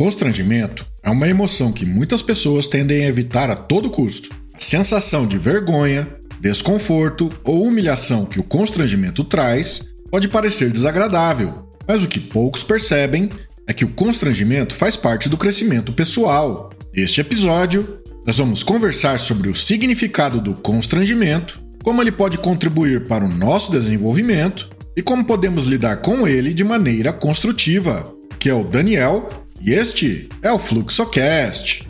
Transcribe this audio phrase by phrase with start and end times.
[0.00, 4.30] constrangimento é uma emoção que muitas pessoas tendem a evitar a todo custo.
[4.54, 6.08] A sensação de vergonha,
[6.40, 13.28] desconforto ou humilhação que o constrangimento traz pode parecer desagradável, mas o que poucos percebem
[13.66, 16.70] é que o constrangimento faz parte do crescimento pessoal.
[16.96, 23.22] Neste episódio, nós vamos conversar sobre o significado do constrangimento, como ele pode contribuir para
[23.22, 28.64] o nosso desenvolvimento e como podemos lidar com ele de maneira construtiva, que é o
[28.64, 29.28] Daniel
[29.60, 31.86] e este é o FluxoCast.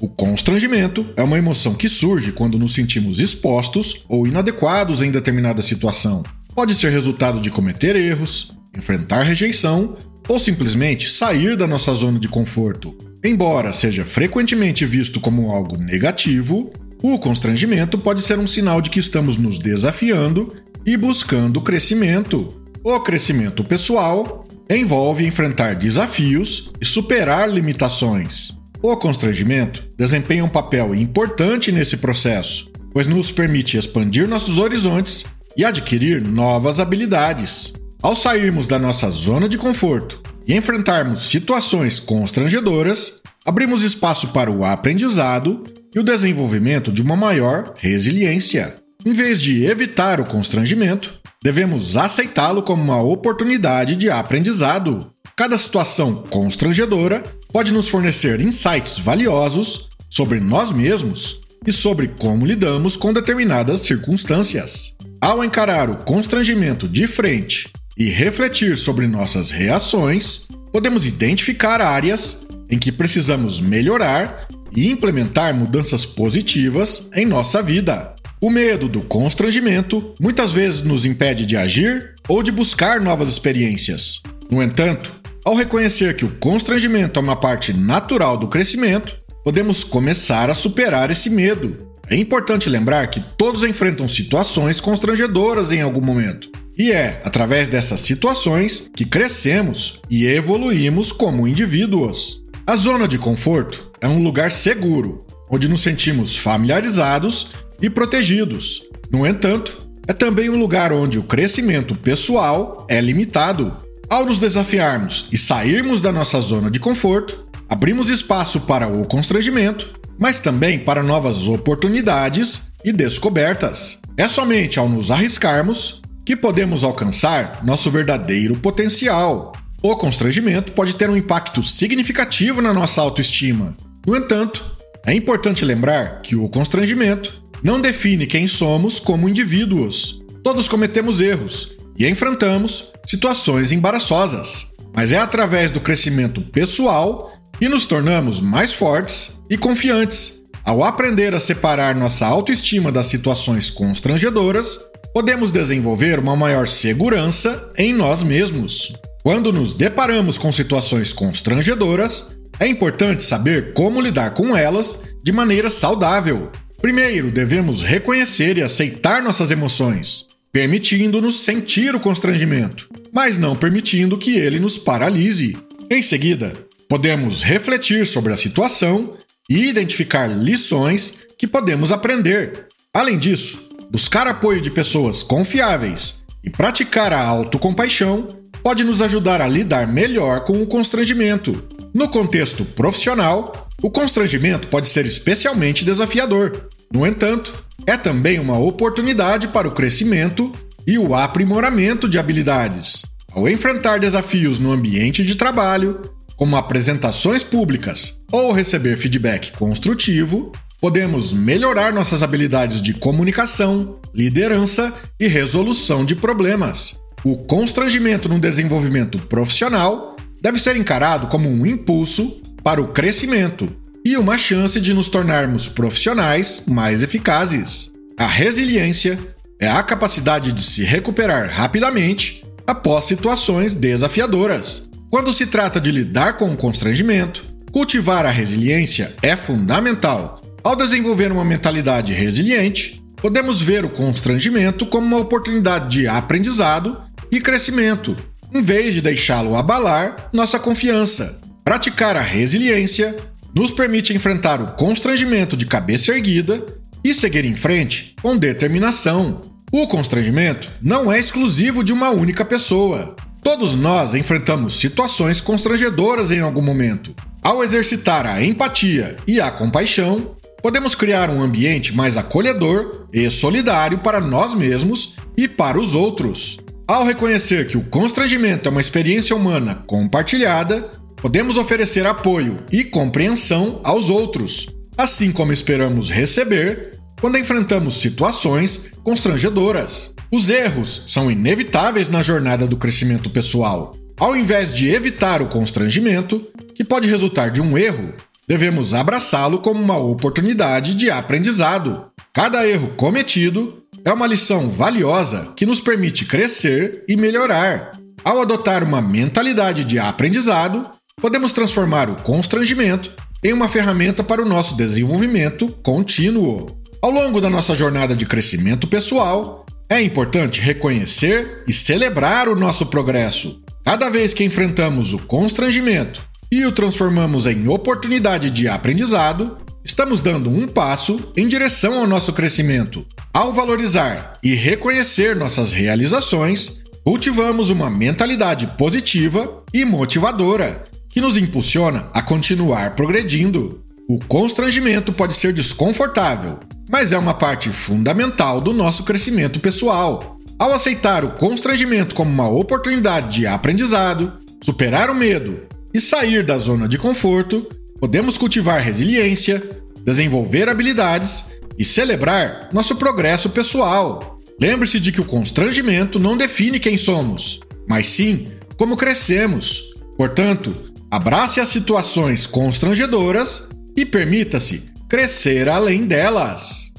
[0.00, 5.62] O constrangimento é uma emoção que surge quando nos sentimos expostos ou inadequados em determinada
[5.62, 6.22] situação.
[6.54, 9.96] Pode ser resultado de cometer erros, enfrentar rejeição
[10.28, 12.96] ou simplesmente sair da nossa zona de conforto.
[13.24, 16.70] Embora seja frequentemente visto como algo negativo,
[17.06, 20.54] o constrangimento pode ser um sinal de que estamos nos desafiando
[20.86, 22.64] e buscando crescimento.
[22.82, 28.52] O crescimento pessoal envolve enfrentar desafios e superar limitações.
[28.82, 35.62] O constrangimento desempenha um papel importante nesse processo, pois nos permite expandir nossos horizontes e
[35.62, 37.74] adquirir novas habilidades.
[38.00, 44.64] Ao sairmos da nossa zona de conforto e enfrentarmos situações constrangedoras, abrimos espaço para o
[44.64, 45.64] aprendizado
[45.94, 48.74] e o desenvolvimento de uma maior resiliência.
[49.04, 55.10] Em vez de evitar o constrangimento, devemos aceitá-lo como uma oportunidade de aprendizado.
[55.36, 62.96] Cada situação constrangedora pode nos fornecer insights valiosos sobre nós mesmos e sobre como lidamos
[62.96, 64.94] com determinadas circunstâncias.
[65.20, 72.78] Ao encarar o constrangimento de frente e refletir sobre nossas reações, podemos identificar áreas em
[72.78, 78.14] que precisamos melhorar e implementar mudanças positivas em nossa vida.
[78.40, 84.22] O medo do constrangimento muitas vezes nos impede de agir ou de buscar novas experiências.
[84.50, 85.14] No entanto,
[85.44, 91.10] ao reconhecer que o constrangimento é uma parte natural do crescimento, podemos começar a superar
[91.10, 91.88] esse medo.
[92.08, 96.50] É importante lembrar que todos enfrentam situações constrangedoras em algum momento.
[96.76, 102.42] E é através dessas situações que crescemos e evoluímos como indivíduos.
[102.66, 108.82] A zona de conforto é um lugar seguro, onde nos sentimos familiarizados e protegidos.
[109.10, 113.74] No entanto, é também um lugar onde o crescimento pessoal é limitado.
[114.10, 119.98] Ao nos desafiarmos e sairmos da nossa zona de conforto, abrimos espaço para o constrangimento,
[120.18, 124.00] mas também para novas oportunidades e descobertas.
[124.18, 129.52] É somente ao nos arriscarmos que podemos alcançar nosso verdadeiro potencial.
[129.82, 133.74] O constrangimento pode ter um impacto significativo na nossa autoestima,
[134.06, 134.64] no entanto,
[135.06, 140.22] é importante lembrar que o constrangimento não define quem somos como indivíduos.
[140.42, 147.86] Todos cometemos erros e enfrentamos situações embaraçosas, mas é através do crescimento pessoal que nos
[147.86, 150.42] tornamos mais fortes e confiantes.
[150.64, 154.80] Ao aprender a separar nossa autoestima das situações constrangedoras,
[155.12, 158.92] podemos desenvolver uma maior segurança em nós mesmos.
[159.22, 165.68] Quando nos deparamos com situações constrangedoras, é importante saber como lidar com elas de maneira
[165.68, 166.50] saudável.
[166.80, 174.36] Primeiro, devemos reconhecer e aceitar nossas emoções, permitindo-nos sentir o constrangimento, mas não permitindo que
[174.36, 175.56] ele nos paralise.
[175.90, 176.52] Em seguida,
[176.88, 179.16] podemos refletir sobre a situação
[179.48, 182.66] e identificar lições que podemos aprender.
[182.92, 188.28] Além disso, buscar apoio de pessoas confiáveis e praticar a autocompaixão
[188.62, 194.88] pode nos ajudar a lidar melhor com o constrangimento no contexto profissional, o constrangimento pode
[194.88, 196.68] ser especialmente desafiador.
[196.92, 197.54] No entanto,
[197.86, 200.52] é também uma oportunidade para o crescimento
[200.84, 203.02] e o aprimoramento de habilidades.
[203.32, 210.50] Ao enfrentar desafios no ambiente de trabalho, como apresentações públicas ou receber feedback construtivo,
[210.80, 216.98] podemos melhorar nossas habilidades de comunicação, liderança e resolução de problemas.
[217.24, 220.13] O constrangimento no desenvolvimento profissional
[220.44, 223.74] deve ser encarado como um impulso para o crescimento
[224.04, 227.90] e uma chance de nos tornarmos profissionais mais eficazes.
[228.18, 229.18] A resiliência
[229.58, 234.90] é a capacidade de se recuperar rapidamente após situações desafiadoras.
[235.08, 237.42] Quando se trata de lidar com o constrangimento,
[237.72, 240.42] cultivar a resiliência é fundamental.
[240.62, 247.00] Ao desenvolver uma mentalidade resiliente, podemos ver o constrangimento como uma oportunidade de aprendizado
[247.32, 248.14] e crescimento,
[248.54, 251.40] em vez de deixá-lo abalar nossa confiança.
[251.64, 253.16] Praticar a resiliência
[253.52, 256.64] nos permite enfrentar o constrangimento de cabeça erguida
[257.02, 259.40] e seguir em frente com determinação.
[259.72, 263.16] O constrangimento não é exclusivo de uma única pessoa.
[263.42, 267.14] Todos nós enfrentamos situações constrangedoras em algum momento.
[267.42, 273.98] Ao exercitar a empatia e a compaixão, podemos criar um ambiente mais acolhedor e solidário
[273.98, 276.63] para nós mesmos e para os outros.
[276.86, 283.80] Ao reconhecer que o constrangimento é uma experiência humana compartilhada, podemos oferecer apoio e compreensão
[283.82, 290.14] aos outros, assim como esperamos receber quando enfrentamos situações constrangedoras.
[290.30, 293.96] Os erros são inevitáveis na jornada do crescimento pessoal.
[294.20, 298.12] Ao invés de evitar o constrangimento, que pode resultar de um erro,
[298.46, 302.10] devemos abraçá-lo como uma oportunidade de aprendizado.
[302.30, 307.92] Cada erro cometido é uma lição valiosa que nos permite crescer e melhorar.
[308.22, 310.90] Ao adotar uma mentalidade de aprendizado,
[311.20, 313.10] podemos transformar o constrangimento
[313.42, 316.66] em uma ferramenta para o nosso desenvolvimento contínuo.
[317.00, 322.86] Ao longo da nossa jornada de crescimento pessoal, é importante reconhecer e celebrar o nosso
[322.86, 323.62] progresso.
[323.84, 330.50] Cada vez que enfrentamos o constrangimento e o transformamos em oportunidade de aprendizado, estamos dando
[330.50, 333.06] um passo em direção ao nosso crescimento.
[333.34, 342.08] Ao valorizar e reconhecer nossas realizações, cultivamos uma mentalidade positiva e motivadora que nos impulsiona
[342.14, 343.82] a continuar progredindo.
[344.08, 350.38] O constrangimento pode ser desconfortável, mas é uma parte fundamental do nosso crescimento pessoal.
[350.56, 356.56] Ao aceitar o constrangimento como uma oportunidade de aprendizado, superar o medo e sair da
[356.56, 359.60] zona de conforto, podemos cultivar resiliência,
[360.04, 364.38] desenvolver habilidades e celebrar nosso progresso pessoal.
[364.60, 369.82] Lembre-se de que o constrangimento não define quem somos, mas sim como crescemos.
[370.16, 370.76] Portanto,
[371.10, 376.92] abrace as situações constrangedoras e permita-se crescer além delas.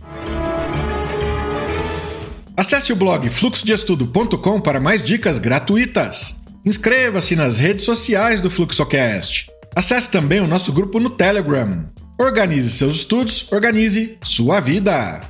[2.57, 6.41] Acesse o blog fluxodeestudo.com para mais dicas gratuitas.
[6.65, 9.47] Inscreva-se nas redes sociais do Fluxocast.
[9.75, 11.89] Acesse também o nosso grupo no Telegram.
[12.17, 15.21] Organize seus estudos, organize sua vida.